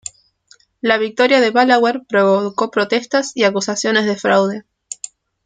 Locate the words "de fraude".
4.05-4.63